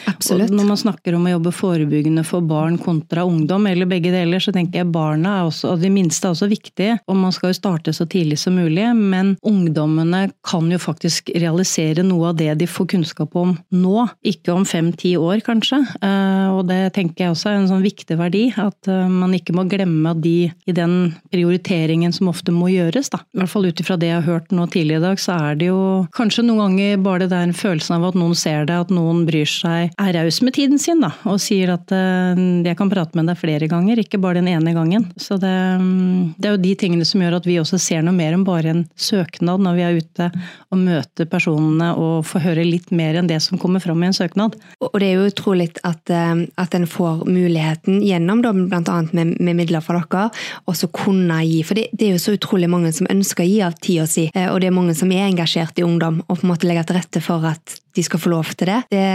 Absolutt. 0.07 0.51
Og 0.51 0.57
når 0.57 0.69
man 0.69 0.79
snakker 0.79 1.17
om 1.17 1.27
å 1.27 1.33
jobbe 1.35 1.53
forebyggende 1.55 2.23
for 2.27 2.45
barn 2.47 2.77
kontra 2.81 3.25
ungdom, 3.27 3.67
eller 3.69 3.89
begge 3.89 4.13
deler, 4.13 4.41
så 4.43 4.53
tenker 4.55 4.81
jeg 4.81 4.91
barna 4.93 5.37
er 5.41 5.49
også, 5.49 5.73
og 5.73 5.83
de 5.83 5.91
minste 5.93 6.27
er 6.27 6.35
også 6.35 6.49
viktige. 6.51 6.97
Og 7.07 7.19
man 7.19 7.35
skal 7.35 7.51
jo 7.51 7.59
starte 7.59 7.93
så 7.95 8.07
tidlig 8.09 8.39
som 8.41 8.57
mulig, 8.57 8.87
men 8.95 9.35
ungdommene 9.45 10.27
kan 10.47 10.71
jo 10.71 10.79
faktisk 10.81 11.31
realisere 11.35 12.05
noe 12.05 12.31
av 12.31 12.39
det 12.39 12.53
de 12.61 12.69
får 12.69 12.91
kunnskap 12.95 13.35
om 13.37 13.55
nå, 13.75 14.07
ikke 14.27 14.55
om 14.55 14.65
fem-ti 14.67 15.15
år 15.19 15.43
kanskje. 15.45 15.81
Eh, 16.01 16.47
og 16.53 16.65
det 16.71 16.81
tenker 16.97 17.25
jeg 17.25 17.35
også 17.35 17.51
er 17.51 17.59
en 17.61 17.69
sånn 17.71 17.85
viktig 17.85 18.17
verdi, 18.19 18.47
at 18.55 18.91
eh, 18.91 19.11
man 19.11 19.35
ikke 19.37 19.55
må 19.57 19.67
glemme 19.69 20.13
at 20.13 20.23
de 20.23 20.37
i 20.47 20.75
den 20.75 20.97
prioriteringen 21.33 21.56
prioriteringen 21.57 22.13
som 22.13 22.29
ofte 22.29 22.51
må 22.51 22.69
gjøres. 22.71 23.09
Da. 23.09 23.19
I 23.33 23.41
hvert 23.41 23.51
fall 23.51 23.67
ut 23.67 23.81
ifra 23.81 23.97
det 23.97 24.09
jeg 24.09 24.21
har 24.21 24.27
hørt 24.27 24.51
nå 24.51 24.67
tidligere 24.67 25.01
i 25.01 25.05
dag, 25.05 25.19
så 25.19 25.37
er 25.37 25.57
det 25.59 25.69
jo 25.69 26.07
kanskje 26.15 26.45
noen 26.45 26.77
ganger 26.77 26.97
bare 27.03 27.25
det 27.25 27.31
der 27.31 27.53
følelsen 27.53 27.97
av 27.97 28.07
at 28.09 28.17
noen 28.17 28.35
ser 28.35 28.67
det, 28.67 28.77
at 28.77 28.93
noen 28.93 29.25
bryr 29.27 29.47
seg, 29.47 29.91
er 29.97 30.13
raus 30.15 30.41
med 30.41 30.55
tiden 30.57 30.79
sin 30.79 31.01
da, 31.01 31.11
og 31.27 31.39
sier 31.41 31.73
at 31.73 31.91
uh, 31.93 32.37
jeg 32.37 32.77
kan 32.77 32.91
prate 32.91 33.17
med 33.17 33.29
deg 33.29 33.39
flere 33.39 33.69
ganger, 33.69 33.99
ikke 34.01 34.19
bare 34.21 34.41
den 34.41 34.49
ene 34.51 34.73
gangen. 34.75 35.07
Så 35.17 35.39
det, 35.41 35.53
um, 35.81 36.33
det, 36.37 36.49
er 36.49 36.55
jo 36.55 36.63
de 36.65 36.73
tingene 36.79 37.07
som 37.07 37.23
gjør 37.23 37.39
at 37.39 37.49
vi 37.49 37.59
også 37.61 37.79
ser 37.81 38.05
noe 38.05 38.15
mer 38.15 38.35
enn 38.35 38.45
bare 38.47 38.73
en 38.73 38.85
søknad 38.95 39.63
når 39.63 39.77
vi 39.77 39.85
er 39.85 40.01
ute 40.01 40.29
og 40.71 40.81
møter 40.81 41.29
personene 41.29 41.93
og 41.97 42.25
får 42.27 42.45
høre 42.45 42.67
litt 42.67 42.91
mer 42.95 43.17
enn 43.19 43.29
det 43.29 43.39
som 43.43 43.59
kommer 43.61 43.83
fram 43.83 44.03
i 44.03 44.09
en 44.09 44.17
søknad. 44.17 44.57
Og 44.83 44.97
det 45.01 45.11
er 45.11 45.21
jo 45.21 45.31
utrolig 45.31 45.69
at, 45.87 46.03
uh, 46.13 46.45
at 46.59 46.77
en 46.77 46.87
får 46.89 47.25
muligheten 47.27 48.01
gjennom 48.05 48.43
bl.a. 48.43 48.97
Med, 49.17 49.37
med 49.43 49.57
midler 49.57 49.83
fra 49.83 49.97
dere, 49.97 50.27
og 50.67 50.75
så 50.77 50.89
kunne 50.93 51.39
gi. 51.49 51.63
For 51.67 51.79
det, 51.79 51.87
det, 51.93 52.07
er 52.07 52.15
jo 52.15 52.23
så 52.23 52.35
utrolig 52.37 52.69
mange 52.71 52.91
som 52.95 53.09
ønsker 53.11 53.45
å 53.45 53.49
gi 53.49 53.59
av 53.65 53.77
tida 53.83 54.07
si, 54.09 54.27
eh, 54.33 54.49
og 54.51 54.61
det 54.61 54.69
er 54.69 54.77
mange 54.77 54.95
som 54.97 55.11
er 55.13 55.27
engasjert 55.27 55.79
i 55.79 55.85
ungdom, 55.87 56.21
og 56.27 56.39
på 56.39 56.47
en 56.47 56.53
måte 56.53 56.69
legger 56.69 56.87
til 56.87 56.99
rette 56.99 57.23
for 57.23 57.47
at 57.49 57.77
de 57.97 58.05
skal 58.05 58.21
få 58.21 58.31
lov 58.33 58.51
til 58.53 58.69
det. 58.69 58.81
Det, 58.93 59.05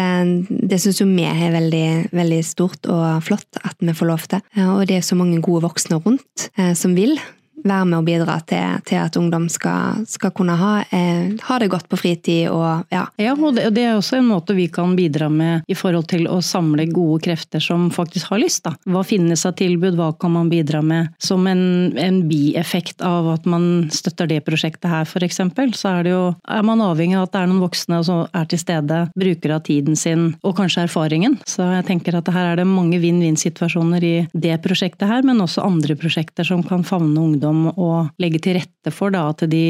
det 0.73 0.81
syns 0.83 1.03
jo 1.03 1.07
vi 1.11 1.27
er 1.29 1.55
veldig, 1.55 1.87
veldig 2.17 2.41
stort 2.47 2.89
og 2.91 3.23
flott 3.27 3.61
at 3.63 3.79
vi 3.83 3.95
får 3.95 4.11
lov 4.11 4.27
til. 4.33 4.43
Eh, 4.57 4.67
og 4.69 4.87
det 4.91 4.99
er 4.99 5.07
så 5.07 5.19
mange 5.19 5.43
gode 5.45 5.67
voksne 5.69 6.01
rundt 6.03 6.51
eh, 6.57 6.75
som 6.79 6.97
vil 6.99 7.17
være 7.65 7.87
med 7.89 7.99
og 7.99 8.07
bidra 8.07 8.39
til, 8.49 8.81
til 8.89 9.01
at 9.03 9.17
ungdom 9.19 9.49
skal, 9.53 10.03
skal 10.09 10.33
kunne 10.35 10.57
ha, 10.59 10.73
eh, 10.91 11.33
ha, 11.47 11.59
det 11.59 11.71
godt 11.73 11.89
på 11.91 11.99
fritid. 12.01 12.49
Og, 12.51 12.85
ja. 12.93 13.07
ja, 13.21 13.35
og 13.35 13.57
det, 13.57 13.69
det, 13.77 13.87
er 13.87 13.97
også 13.97 14.19
en 14.19 14.29
måte 14.31 14.57
vi 14.57 14.69
kan 14.73 14.97
bidra 14.99 15.29
med 15.33 15.69
i 15.71 15.77
forhold 15.79 16.09
til 16.13 16.29
å 16.31 16.41
samle 16.45 16.87
gode 16.93 17.23
krefter 17.27 17.63
som 17.63 17.89
faktisk 17.95 18.33
har 18.33 18.43
lyst. 18.43 18.65
Da. 18.67 18.75
Hva 18.89 19.05
finnes 19.07 19.45
av 19.49 19.57
tilbud, 19.61 19.97
hva 19.99 20.13
kan 20.19 20.35
man 20.35 20.51
bidra 20.53 20.83
med? 20.85 21.13
Som 21.23 21.47
en, 21.51 21.65
en 21.99 22.23
bieffekt 22.29 23.03
av 23.07 23.31
at 23.35 23.49
man 23.49 23.89
støtter 23.93 24.31
det 24.31 24.43
prosjektet 24.47 24.91
her, 24.91 25.07
f.eks., 25.07 25.41
så 25.79 25.93
er, 25.93 26.11
jo, 26.11 26.21
er 26.49 26.65
man 26.67 26.83
avhengig 26.85 27.17
av 27.19 27.27
at 27.27 27.35
det 27.35 27.43
er 27.43 27.51
noen 27.51 27.63
voksne 27.63 28.01
som 28.07 28.25
er 28.35 28.49
til 28.51 28.61
stede, 28.61 28.99
bruker 29.19 29.57
av 29.57 29.63
tiden 29.67 29.97
sin 29.99 30.33
og 30.43 30.57
kanskje 30.59 30.87
erfaringen. 30.87 31.39
Så 31.49 31.65
jeg 31.69 31.87
tenker 31.89 32.17
at 32.19 32.31
her 32.33 32.53
er 32.53 32.61
det 32.61 32.69
mange 32.69 32.99
vinn-vinn-situasjoner 33.03 34.07
i 34.07 34.15
det 34.33 34.59
prosjektet 34.65 35.09
her, 35.09 35.25
men 35.27 35.43
også 35.45 35.65
andre 35.65 35.97
prosjekter 35.99 36.47
som 36.47 36.65
kan 36.67 36.85
favne 36.87 37.21
ungdom 37.23 37.52
om 37.53 37.69
å 37.71 37.91
legge 38.23 38.41
til 38.43 38.59
rette 38.59 38.93
for 38.95 39.15
da, 39.15 39.29
at 39.31 39.45
de 39.53 39.65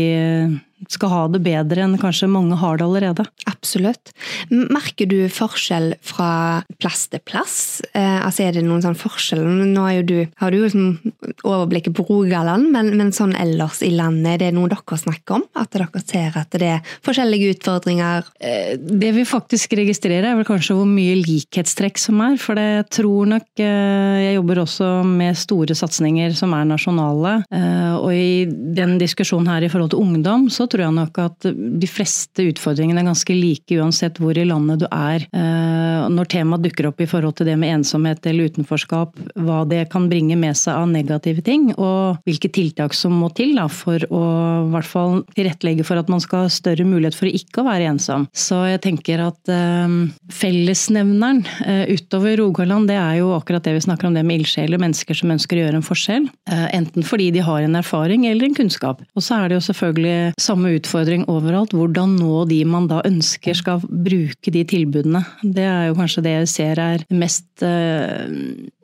skal 0.91 1.13
ha 1.13 1.23
det 1.33 1.43
bedre 1.45 1.85
enn 1.85 1.99
kanskje 2.01 2.31
mange 2.31 2.57
har 2.59 2.79
det 2.79 2.87
allerede. 2.87 3.27
Absolutt. 3.51 4.13
Merker 4.51 5.09
du 5.11 5.19
forskjell 5.33 5.93
fra 6.03 6.63
plass 6.83 7.07
til 7.13 7.23
plass? 7.25 7.57
Eh, 7.95 8.19
altså 8.23 8.49
Er 8.49 8.57
det 8.57 8.65
noen 8.67 8.83
sånn 8.83 8.99
forskjell? 8.99 9.43
Nå 9.73 9.85
du, 10.09 10.17
har 10.41 10.51
du 10.51 10.59
jo 10.59 10.67
liksom 10.67 11.13
overblikket 11.47 11.95
på 11.97 12.07
Rogaland, 12.09 12.71
men, 12.75 12.93
men, 12.99 13.13
sånn 13.15 13.35
ellers 13.39 13.83
i 13.85 13.93
landet, 13.95 14.33
er 14.35 14.41
det 14.47 14.51
noe 14.57 14.71
dere 14.73 14.99
snakker 14.99 15.39
om? 15.39 15.45
At 15.59 15.75
dere 15.75 16.03
ser 16.03 16.39
at 16.39 16.55
det 16.59 16.71
er 16.79 16.95
forskjellige 17.05 17.57
utfordringer? 17.57 18.27
Eh, 18.41 18.75
det 18.79 19.13
vi 19.17 19.27
faktisk 19.29 19.77
registrerer, 19.79 20.33
er 20.33 20.41
vel 20.41 20.49
kanskje 20.49 20.77
hvor 20.79 20.89
mye 20.89 21.19
likhetstrekk 21.21 22.01
som 22.01 22.23
er. 22.25 22.39
For 22.41 22.59
det 22.59 22.89
tror 22.95 23.31
nok 23.35 23.63
eh, 23.63 24.19
Jeg 24.23 24.37
jobber 24.39 24.63
også 24.65 24.91
med 25.07 25.39
store 25.39 25.77
satsinger 25.79 26.35
som 26.37 26.55
er 26.57 26.69
nasjonale. 26.69 27.39
Eh, 27.53 27.95
og 27.99 28.11
i 28.15 28.45
den 28.49 28.99
diskusjonen 29.01 29.51
her 29.53 29.67
i 29.67 29.71
forhold 29.73 29.93
til 29.95 30.03
ungdom, 30.03 30.49
så 30.53 30.67
tror 30.73 30.87
jeg 30.87 30.97
nok 30.97 31.21
at 31.23 31.49
de 31.83 31.89
fleste 31.91 32.47
utfordringene 32.49 33.03
er 33.03 33.09
ganske 33.11 33.37
like 33.37 33.77
uansett 33.79 34.19
hvor 34.23 34.39
i 34.39 34.47
landet 34.49 34.83
du 34.83 34.87
er. 34.89 35.27
Eh, 35.37 36.09
når 36.13 36.31
temaet 36.33 36.65
dukker 36.67 36.89
opp 36.89 37.03
i 37.03 37.09
forhold 37.09 37.37
til 37.39 37.51
det 37.51 37.59
med 37.61 37.75
ensomhet 37.79 38.25
eller 38.29 38.51
utenforskap, 38.53 39.19
hva 39.45 39.63
det 39.69 39.85
kan 39.93 40.09
bringe 40.11 40.37
med 40.41 40.57
seg 40.59 40.79
av 40.79 40.89
negative 40.91 41.45
ting, 41.45 41.71
og 41.77 42.23
hvilke 42.29 42.51
tiltak 42.53 42.97
som 42.97 43.15
må 43.21 43.31
til 43.37 43.55
da, 43.59 43.69
for 43.73 44.03
å 44.09 44.23
i 44.63 44.71
hvert 44.73 44.89
fall 44.89 45.21
tilrettelegge 45.37 45.87
for 45.87 46.01
at 46.01 46.11
man 46.13 46.23
skal 46.23 46.47
ha 46.47 46.53
større 46.53 46.87
mulighet 46.89 47.17
for 47.19 47.31
ikke 47.31 47.63
å 47.63 47.69
være 47.69 47.91
ensom. 47.93 48.27
Så 48.33 48.63
jeg 48.71 48.83
tenker 48.85 49.23
at 49.27 49.53
eh, 49.53 49.97
fellesnevneren 50.33 51.45
eh, 51.67 51.85
utover 51.93 52.39
Rogaland, 52.41 52.89
det 52.91 52.99
er 52.99 53.21
jo 53.21 53.33
akkurat 53.37 53.65
det 53.67 53.77
vi 53.77 53.85
snakker 53.87 54.09
om, 54.09 54.17
det 54.17 54.25
med 54.27 54.43
ildsjeler, 54.43 54.81
mennesker 54.83 55.19
som 55.19 55.35
ønsker 55.35 55.59
å 55.59 55.67
gjøre 55.67 55.81
en 55.81 55.87
forskjell. 55.87 56.29
enten 56.73 57.05
fordi 57.07 57.31
de 57.35 57.43
har 57.45 57.63
en 57.63 57.77
erfaring 57.79 58.27
eller 58.29 58.47
en 58.47 58.57
kunnskap. 58.57 59.03
Og 59.17 59.25
så 59.25 59.39
er 59.39 59.51
det 59.51 59.59
jo 59.59 59.65
selvfølgelig 59.69 60.41
samme 60.41 60.62
samme 60.63 60.79
utfordring 60.79 61.25
overalt. 61.31 61.75
Hvordan 61.75 62.17
nå 62.21 62.45
de 62.51 62.63
man 62.69 62.87
da 62.91 63.01
ønsker 63.07 63.57
skal 63.57 63.83
bruke 63.83 64.53
de 64.53 64.63
tilbudene. 64.65 65.25
Det 65.43 65.65
er 65.67 65.89
jo 65.91 65.97
kanskje 65.99 66.23
det 66.23 66.35
jeg 66.37 66.51
ser 66.53 66.79
er 66.79 67.05
mest 67.11 67.65
uh, 67.67 68.31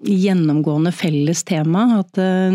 gjennomgående 0.04 0.92
felles 0.92 1.42
tema. 1.44 1.84
At 2.00 2.18
uh, 2.18 2.52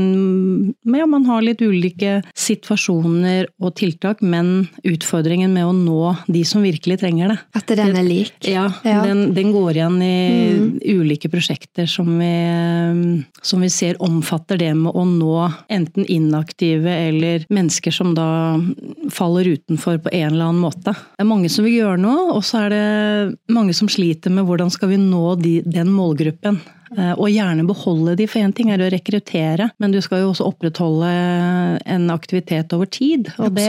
ja, 0.98 1.08
man 1.10 1.26
har 1.28 1.44
litt 1.46 1.62
ulike 1.62 2.22
situasjoner 2.38 3.50
og 3.62 3.76
tiltak, 3.80 4.22
men 4.22 4.68
utfordringen 4.84 5.54
med 5.54 5.68
å 5.68 5.74
nå 5.76 6.14
de 6.28 6.44
som 6.48 6.64
virkelig 6.66 7.00
trenger 7.04 7.34
det. 7.34 7.40
At 7.58 7.74
den 7.74 7.98
er 7.98 8.08
lik? 8.08 8.36
Ja, 8.48 8.68
ja. 8.86 9.02
Den, 9.06 9.34
den, 9.36 9.52
går 9.54 9.78
igjen 9.78 10.00
i 10.02 10.18
mm. 10.58 10.70
ulike 10.98 11.30
prosjekter 11.30 11.88
som 11.90 12.10
vi, 12.20 12.34
som 13.46 13.64
vi 13.64 13.70
ser 13.74 14.00
omfatter 14.04 14.58
det 14.62 14.72
med 14.78 14.96
å 14.96 15.04
nå 15.08 15.36
enten 15.74 16.08
inaktive 16.10 16.90
eller 17.10 17.46
mennesker 17.54 17.94
som 17.94 18.14
da 18.18 18.28
faller 19.14 19.52
utenfor 19.54 20.00
på 20.04 20.14
en 20.14 20.32
eller 20.32 20.50
annen 20.50 20.64
måte. 20.64 20.94
Det 20.94 21.26
er 21.26 21.30
mange 21.30 21.52
som 21.52 21.68
vil 21.68 21.82
gjøre 21.82 22.02
noe, 22.02 22.30
og 22.38 22.44
så 22.46 22.66
er 22.66 22.74
det 22.74 23.54
mange 23.54 23.76
som 23.78 23.92
sliter 23.92 24.34
med 24.34 24.48
hvordan 24.48 24.72
skal 24.74 24.94
vi 24.94 25.02
nå 25.02 25.36
de, 25.42 25.58
den 25.66 25.92
målgruppen. 25.94 26.62
Eh, 26.98 27.14
og 27.14 27.30
gjerne 27.32 27.66
beholde 27.68 28.16
de, 28.20 28.28
for 28.30 28.44
én 28.44 28.54
ting 28.56 28.72
er 28.74 28.82
å 28.84 28.90
rekruttere, 28.92 29.70
men 29.82 29.94
du 29.94 30.00
skal 30.04 30.24
jo 30.24 30.32
også 30.32 30.48
opprettholde 30.50 31.12
en 31.90 32.10
aktivitet 32.14 32.74
over 32.76 32.90
tid. 32.90 33.32
Og 33.38 33.54
det, 33.56 33.68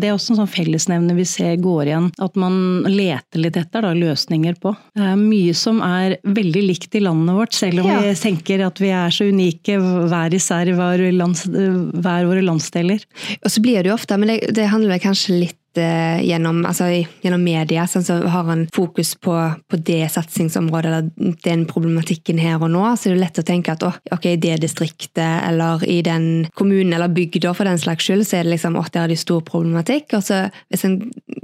det, 0.00 0.08
er 0.08 0.14
også 0.14 0.34
en 0.34 0.42
sånn 0.42 0.50
fellesnevne 0.52 1.16
vi 1.18 1.26
ser 1.28 1.56
går 1.62 1.90
igjen, 1.90 2.10
at 2.24 2.38
man 2.40 2.58
leter 2.88 3.42
litt 3.42 3.58
etter 3.60 3.86
da, 3.86 3.94
løsninger 3.96 4.58
på. 4.62 4.74
Det 4.98 5.06
er 5.12 5.20
mye 5.20 5.54
som 5.56 5.80
er 5.84 6.18
veldig 6.26 6.64
likt 6.66 6.98
i 6.98 7.04
landet 7.04 7.38
vårt, 7.38 7.56
selv 7.56 7.84
om 7.84 7.90
ja. 7.90 8.00
vi 8.04 8.14
tenker 8.18 8.66
at 8.66 8.82
vi 8.82 8.92
er 8.94 9.14
så 9.14 9.28
unike 9.28 9.78
hver 9.78 10.36
især 10.36 10.70
i 10.70 10.76
hver, 10.78 11.04
lands, 11.16 11.46
hver 11.48 12.28
våre 12.28 12.44
landsdeler. 12.44 13.04
Og 13.42 13.52
så 13.52 13.64
blir 13.64 13.82
det 13.82 13.92
jo 13.92 13.98
ofte, 13.98 14.18
men 14.20 14.34
det, 14.34 14.40
det 14.56 14.68
handler 14.72 15.00
kanskje 15.02 15.40
litt 15.44 15.57
gjennom, 15.76 16.62
altså, 16.66 16.88
gjennom 17.22 17.42
media, 17.44 17.84
sånn, 17.86 18.04
så 18.06 18.16
har 18.30 18.46
han 18.48 18.64
fokus 18.74 19.14
på, 19.20 19.34
på, 19.68 19.80
det 19.84 20.08
satsingsområdet 20.14 20.90
eller 20.90 21.36
den 21.44 21.64
problematikken 21.68 22.40
her 22.40 22.62
og 22.62 22.72
nå, 22.72 22.82
så 22.96 23.08
er 23.10 23.16
det 23.16 23.22
lett 23.22 23.40
å 23.42 23.46
tenke 23.46 23.74
at 23.74 23.84
ok, 23.84 24.26
i 24.32 24.40
det 24.40 24.56
distriktet 24.64 25.44
eller 25.46 25.84
i 25.86 26.00
den 26.06 26.48
kommunen 26.58 26.96
eller 26.96 27.12
bygda 27.12 27.54
for 27.54 27.68
den 27.68 27.80
slags 27.80 28.08
skyld, 28.08 28.26
så 28.26 28.40
er 28.40 28.48
det 28.48 28.56
liksom 28.56 28.78
å, 28.78 28.84
der 28.88 29.06
er 29.06 29.12
det 29.12 29.20
stor 29.20 29.44
problematikk. 29.46 30.16
og 30.18 30.24
så 30.24 30.46
Hvis 30.72 30.86
en 30.88 30.98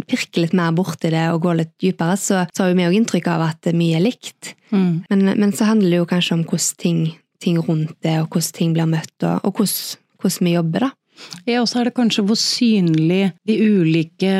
pirker 0.08 0.44
litt 0.44 0.56
mer 0.56 0.74
borti 0.76 1.12
det 1.12 1.26
og 1.32 1.42
går 1.44 1.60
litt 1.60 1.74
dypere, 1.82 2.16
så, 2.20 2.44
så 2.54 2.66
har 2.66 2.74
vi 2.76 2.86
òg 2.88 2.96
inntrykk 2.98 3.30
av 3.34 3.46
at 3.50 3.70
mye 3.76 3.98
er 3.98 4.04
likt. 4.04 4.54
Mm. 4.70 5.04
Men, 5.10 5.24
men, 5.32 5.52
så 5.54 5.68
handler 5.68 5.92
det 5.92 6.02
jo 6.02 6.10
kanskje 6.10 6.38
om 6.38 6.44
hvordan 6.48 6.80
ting, 6.82 7.00
ting 7.42 7.60
rundt 7.62 7.96
det, 8.04 8.18
og 8.22 8.34
hvordan 8.34 8.58
ting 8.58 8.74
blir 8.76 8.90
møtt, 8.90 9.14
og, 9.22 9.44
og 9.44 9.60
hvordan, 9.60 10.04
hvordan 10.20 10.48
vi 10.48 10.56
jobber, 10.56 10.88
da. 10.88 10.92
Ja, 11.44 11.60
og 11.60 11.68
så 11.68 11.80
er 11.80 11.88
det 11.88 11.96
kanskje 11.96 12.24
hvor 12.26 12.38
synlig 12.40 13.28
de 13.48 13.56
ulike 13.60 14.32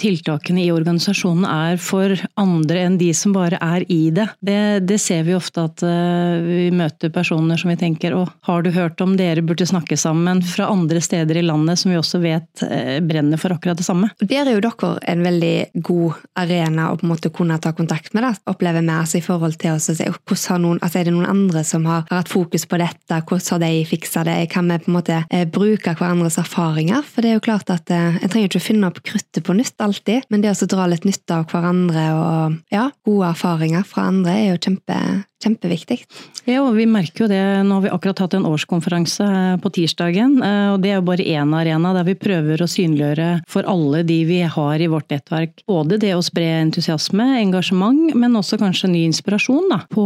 tiltakene 0.00 0.64
i 0.64 0.72
organisasjonen 0.74 1.46
er 1.46 1.78
for 1.80 2.16
andre 2.40 2.84
enn 2.86 2.98
de 3.00 3.10
som 3.16 3.34
bare 3.34 3.58
er 3.62 3.84
i 3.92 4.10
det. 4.14 4.26
Det, 4.42 4.58
det 4.88 4.98
ser 5.02 5.24
vi 5.28 5.36
ofte 5.36 5.64
at 5.68 5.84
uh, 5.86 6.42
vi 6.42 6.68
møter 6.74 7.12
personer 7.14 7.60
som 7.60 7.70
vi 7.70 7.78
tenker 7.80 8.16
å, 8.16 8.24
har 8.48 8.66
du 8.66 8.72
hørt 8.74 9.00
om 9.04 9.16
dere 9.18 9.44
burde 9.46 9.68
snakke 9.68 9.98
sammen 10.00 10.42
fra 10.46 10.68
andre 10.72 11.02
steder 11.04 11.38
i 11.38 11.46
landet 11.46 11.80
som 11.80 11.92
vi 11.92 12.00
også 12.00 12.22
vet 12.22 12.64
uh, 12.66 12.98
brenner 13.06 13.40
for 13.40 13.54
akkurat 13.54 13.78
det 13.78 13.86
samme. 13.86 14.10
Der 14.20 14.42
er 14.42 14.58
jo 14.58 14.64
dere 14.66 14.92
en 15.10 15.24
veldig 15.26 15.54
god 15.86 16.20
arena 16.42 16.90
å 16.90 16.98
på 17.00 17.06
en 17.06 17.14
måte 17.14 17.32
kunne 17.34 17.60
ta 17.62 17.72
kontakt 17.76 18.12
med, 18.16 18.26
da, 18.26 18.34
opplever 18.50 18.82
vi 18.82 18.96
altså 18.96 19.20
i 19.20 19.24
forhold 19.24 19.58
til 19.60 19.76
å 19.76 19.80
si 19.80 19.96
hvordan 19.96 20.66
noen, 20.66 20.82
altså 20.82 21.00
er 21.00 21.08
det 21.08 21.14
noen 21.14 21.30
andre 21.30 21.64
som 21.66 21.86
har, 21.88 22.06
hatt 22.10 22.30
fokus 22.30 22.66
på 22.66 22.80
dette, 22.80 23.22
hvordan 23.22 23.54
har 23.54 23.62
de 23.62 23.84
fiksa 23.88 24.26
det, 24.26 24.38
kan 24.50 24.68
vi 24.70 24.80
på 24.82 24.90
en 24.90 24.98
måte 24.98 25.22
uh, 25.22 25.46
bruke 25.46 25.94
hverandre 25.94 26.09
hverandres 26.10 26.38
erfaringer. 26.40 27.04
For 27.06 27.22
det 27.22 27.30
er 27.30 27.38
jo 27.38 27.44
klart 27.44 27.70
at 27.72 27.90
eh, 27.94 28.18
En 28.20 28.30
trenger 28.30 28.50
ikke 28.50 28.60
å 28.60 28.66
finne 28.66 28.90
opp 28.90 29.00
kruttet 29.06 29.44
på 29.46 29.54
nytt 29.56 29.80
alltid, 29.80 30.26
men 30.30 30.42
det 30.42 30.52
å 30.52 30.70
dra 30.70 30.88
litt 30.90 31.06
nytte 31.08 31.40
av 31.40 31.46
hverandre 31.50 32.06
og 32.16 32.58
ja, 32.74 32.90
gode 33.06 33.30
erfaringer 33.30 33.86
fra 33.86 34.08
andre 34.10 34.34
er 34.36 34.48
jo 34.50 34.60
kjempe, 34.66 34.98
kjempeviktig. 35.40 36.02
Ja, 36.48 36.60
og 36.62 36.74
vi 36.76 36.86
merker 36.88 37.24
jo 37.24 37.30
det. 37.30 37.40
Nå 37.64 37.78
har 37.78 37.84
vi 37.84 37.92
akkurat 37.92 38.20
hatt 38.24 38.36
en 38.36 38.46
årskonferanse 38.48 39.26
eh, 39.26 39.56
på 39.60 39.72
tirsdagen. 39.76 40.36
Eh, 40.44 40.68
og 40.74 40.80
Det 40.84 40.92
er 40.92 40.98
jo 40.98 41.06
bare 41.06 41.24
én 41.24 41.54
arena 41.56 41.92
der 41.96 42.06
vi 42.08 42.16
prøver 42.18 42.60
å 42.60 42.68
synliggjøre 42.70 43.28
for 43.50 43.68
alle 43.68 44.02
de 44.06 44.18
vi 44.28 44.40
har 44.44 44.80
i 44.80 44.88
vårt 44.90 45.10
nettverk. 45.12 45.64
Både 45.70 45.98
det 46.00 46.12
å 46.16 46.24
spre 46.24 46.46
entusiasme, 46.60 47.26
engasjement, 47.40 48.14
men 48.14 48.36
også 48.36 48.60
kanskje 48.60 48.92
ny 48.92 49.04
inspirasjon. 49.08 49.68
da, 49.70 49.82
på 49.90 50.04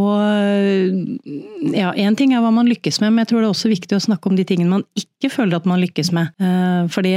ja, 1.75 1.93
Én 1.95 2.17
ting 2.19 2.35
er 2.35 2.43
hva 2.45 2.53
man 2.55 2.69
lykkes 2.71 3.01
med, 3.03 3.15
men 3.15 3.25
jeg 3.25 3.33
tror 3.33 3.43
det 3.43 3.49
er 3.49 3.55
også 3.55 3.73
viktig 3.73 3.99
å 3.99 4.05
snakke 4.07 4.31
om 4.31 4.39
de 4.39 4.47
tingene 4.47 4.79
man 4.79 4.87
ikke 4.99 5.31
føler 5.33 5.59
at 5.59 5.69
man 5.69 5.83
lykkes 5.83 6.13
med. 6.15 6.35
Eh, 6.39 6.85
fordi 6.95 7.15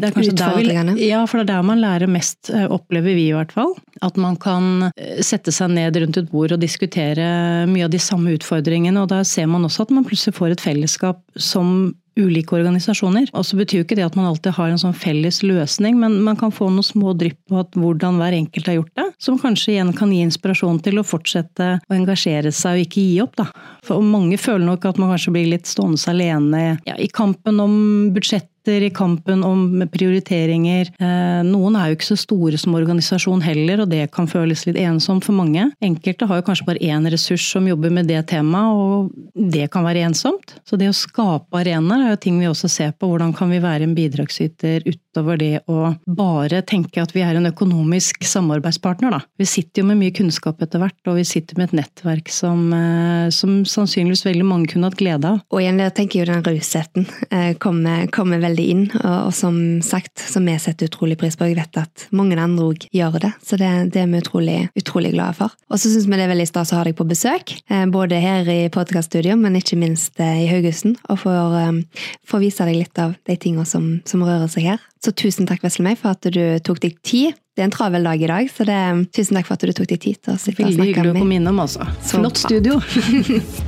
det 0.00 0.10
er 0.10 0.16
kanskje 0.16 0.36
der, 0.38 0.92
vi, 0.94 1.08
ja, 1.08 1.24
for 1.28 1.40
det 1.40 1.48
er 1.48 1.52
der 1.58 1.68
man 1.68 1.82
lærer 1.82 2.10
mest, 2.10 2.52
opplever 2.68 3.16
vi 3.16 3.28
i 3.28 3.36
hvert 3.36 3.52
fall. 3.54 3.74
At 4.04 4.16
man 4.20 4.38
kan 4.40 4.88
sette 5.24 5.52
seg 5.54 5.72
ned 5.74 5.96
rundt 5.98 6.20
et 6.20 6.30
bord 6.30 6.54
og 6.54 6.62
diskutere 6.62 7.26
mye 7.66 7.86
av 7.88 7.94
de 7.94 8.00
samme 8.02 8.36
utfordringene. 8.36 9.00
og 9.02 9.08
Da 9.10 9.22
ser 9.26 9.48
man 9.50 9.66
også 9.66 9.86
at 9.86 9.94
man 9.94 10.06
plutselig 10.06 10.36
får 10.38 10.54
et 10.54 10.66
fellesskap 10.68 11.22
som 11.36 11.94
ulike 12.18 12.56
organisasjoner. 12.56 13.30
Og 13.36 13.46
så 13.46 13.58
betyr 13.58 13.80
jo 13.80 13.86
ikke 13.86 13.98
det 13.98 14.06
at 14.08 14.16
man 14.18 14.28
alltid 14.28 14.56
har 14.56 14.72
en 14.72 14.80
sånn 14.80 14.96
felles 14.96 15.40
løsning, 15.46 15.98
men 16.00 16.18
man 16.26 16.38
kan 16.40 16.52
få 16.54 16.70
noen 16.72 16.86
små 16.86 17.14
drypp 17.18 17.38
på 17.50 17.62
hvordan 17.78 18.18
hver 18.20 18.36
enkelt 18.40 18.70
har 18.70 18.78
gjort 18.80 18.94
det, 18.98 19.06
som 19.22 19.38
kanskje 19.40 19.76
igjen 19.76 19.94
kan 19.96 20.12
gi 20.14 20.20
inspirasjon 20.26 20.82
til 20.84 21.00
å 21.00 21.06
fortsette 21.06 21.70
å 21.78 21.96
engasjere 21.96 22.52
seg 22.54 22.78
og 22.80 22.86
ikke 22.86 23.06
gi 23.06 23.16
opp. 23.24 23.38
Da. 23.38 23.48
For 23.86 24.04
mange 24.04 24.40
føler 24.40 24.66
nok 24.66 24.88
at 24.90 25.00
man 25.00 25.14
kanskje 25.14 25.34
blir 25.36 25.50
litt 25.54 25.70
stående 25.70 26.02
alene 26.10 26.62
ja, 26.88 26.98
i 26.98 27.08
kampen 27.12 27.62
om 27.62 27.74
budsjett 28.14 28.50
i 28.68 28.90
kampen 28.94 29.44
om 29.46 29.82
prioriteringer. 29.92 30.90
Eh, 31.00 31.40
noen 31.46 31.76
er 31.78 31.88
jo 31.88 31.98
ikke 31.98 32.08
så 32.10 32.18
store 32.20 32.60
som 32.60 32.76
organisasjon 32.78 33.42
heller, 33.44 33.82
og 33.84 33.90
det 33.92 34.04
kan 34.14 34.28
føles 34.30 34.66
litt 34.68 34.78
ensomt 34.82 35.26
for 35.26 35.36
mange. 35.36 35.68
Enkelte 35.84 36.28
har 36.28 36.40
jo 36.40 36.46
kanskje 36.46 36.68
bare 36.68 36.84
én 36.84 37.08
ressurs 37.10 37.46
som 37.52 37.66
jobber 37.68 37.92
med 37.94 38.10
det 38.10 38.20
temaet, 38.30 38.76
og 38.78 39.48
det 39.56 39.70
kan 39.72 39.86
være 39.86 40.04
ensomt. 40.08 40.58
Så 40.68 40.78
det 40.80 40.90
å 40.90 40.96
skape 40.96 41.60
arenaer 41.60 42.06
er 42.06 42.14
jo 42.14 42.22
ting 42.26 42.38
vi 42.40 42.50
også 42.50 42.70
ser 42.72 42.92
på. 42.92 43.08
Hvordan 43.10 43.34
kan 43.36 43.50
vi 43.52 43.62
være 43.64 43.88
en 43.88 43.96
bidragsyter 43.96 44.84
utover 45.18 45.38
det 45.38 45.60
å 45.66 45.94
bare 46.06 46.62
tenke 46.62 47.02
at 47.02 47.12
vi 47.14 47.22
er 47.26 47.36
en 47.38 47.48
økonomisk 47.48 48.24
samarbeidspartner, 48.26 49.10
da. 49.10 49.20
Vi 49.38 49.46
sitter 49.46 49.82
jo 49.82 49.88
med 49.90 49.98
mye 50.00 50.14
kunnskap 50.14 50.62
etter 50.62 50.82
hvert, 50.82 50.98
og 51.08 51.18
vi 51.18 51.24
sitter 51.26 51.58
med 51.58 51.68
et 51.68 51.78
nettverk 51.82 52.30
som, 52.30 52.72
eh, 52.72 53.28
som 53.34 53.64
sannsynligvis 53.64 54.24
veldig 54.26 54.46
mange 54.46 54.68
kunne 54.72 54.88
hatt 54.88 54.98
glede 54.98 55.24
av. 55.26 55.40
Og 55.50 55.62
igjen, 55.62 55.78
der 55.78 55.90
tenker 55.90 56.20
jo 56.20 56.28
den 56.28 56.44
rausheten 56.44 57.06
eh, 57.30 57.54
kommer, 57.58 58.06
kommer 58.14 58.38
veldig 58.38 58.66
inn, 58.68 58.84
og, 59.02 59.28
og, 59.28 59.34
som 59.34 59.80
sagt, 59.82 60.18
som 60.18 60.46
vi 60.46 60.56
setter 60.58 60.88
utrolig 60.88 61.18
pris 61.18 61.36
på. 61.36 61.48
Jeg 61.48 61.58
vet 61.58 61.80
at 61.80 62.08
mange 62.12 62.38
andre 62.38 62.70
òg 62.70 62.88
gjør 62.94 63.18
det, 63.22 63.32
så 63.44 63.58
det, 63.58 63.70
det, 63.94 64.04
er 64.04 64.12
vi 64.12 64.22
utrolig, 64.22 64.58
utrolig 64.78 65.14
glade 65.16 65.38
for. 65.40 65.54
Og 65.68 65.80
så 65.80 65.90
syns 65.90 66.06
vi 66.08 66.18
det 66.18 66.26
er 66.28 66.34
veldig 66.34 66.48
stas 66.48 66.72
å 66.72 66.80
ha 66.80 66.86
deg 66.86 66.96
på 66.98 67.08
besøk, 67.08 67.56
eh, 67.70 67.86
både 67.90 68.20
her 68.22 68.48
i 68.52 68.60
podkaststudio, 68.72 69.36
men 69.40 69.58
ikke 69.58 69.78
minst 69.80 70.18
i 70.22 70.46
Haugesund, 70.50 70.98
og 71.08 71.22
får 71.22 72.42
vise 72.42 72.66
deg 72.68 72.78
litt 72.78 73.02
av 73.02 73.16
de 73.26 73.36
tingene 73.40 73.66
som, 73.68 73.98
som 74.08 74.22
rører 74.26 74.48
seg 74.50 74.70
her. 74.72 74.86
Så 75.04 75.07
tusen 75.16 75.48
takk 75.48 75.64
Veslemøy, 75.64 75.96
for 76.00 76.16
at 76.16 76.28
du 76.34 76.42
tok 76.64 76.82
deg 76.84 76.98
tid. 77.06 77.38
Det 77.56 77.64
er 77.64 77.70
en 77.70 77.74
travel 77.74 78.06
dag 78.06 78.20
i 78.22 78.28
dag, 78.30 78.50
så 78.52 78.66
det, 78.68 78.82
tusen 79.16 79.38
takk 79.38 79.48
for 79.48 79.58
at 79.58 79.66
du 79.66 79.74
tok 79.74 79.88
deg 79.90 80.04
tid 80.04 80.20
til 80.22 80.36
å 80.36 80.38
sitte 80.38 80.62
og 80.62 80.74
snakke 80.74 80.76
med 80.76 80.78
meg. 80.78 80.78
Veldig 80.78 80.90
hyggelig 80.92 81.16
å 81.16 81.24
komme 81.24 81.40
innom, 81.40 81.64
altså. 81.64 81.88
Flott 82.12 82.44
studio! 82.44 82.78